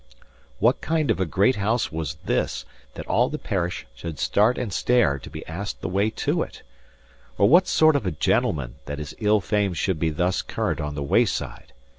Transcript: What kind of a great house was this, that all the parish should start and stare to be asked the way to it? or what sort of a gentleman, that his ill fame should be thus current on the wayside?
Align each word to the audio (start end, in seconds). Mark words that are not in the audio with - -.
What 0.57 0.81
kind 0.81 1.11
of 1.11 1.19
a 1.19 1.27
great 1.27 1.57
house 1.57 1.91
was 1.91 2.15
this, 2.25 2.65
that 2.95 3.05
all 3.05 3.29
the 3.29 3.37
parish 3.37 3.85
should 3.93 4.17
start 4.17 4.57
and 4.57 4.73
stare 4.73 5.19
to 5.19 5.29
be 5.29 5.45
asked 5.45 5.81
the 5.81 5.87
way 5.87 6.09
to 6.25 6.41
it? 6.41 6.63
or 7.37 7.47
what 7.47 7.67
sort 7.67 7.95
of 7.95 8.07
a 8.07 8.11
gentleman, 8.11 8.77
that 8.85 8.97
his 8.97 9.13
ill 9.19 9.41
fame 9.41 9.75
should 9.75 9.99
be 9.99 10.09
thus 10.09 10.41
current 10.41 10.81
on 10.81 10.95
the 10.95 11.03
wayside? 11.03 11.71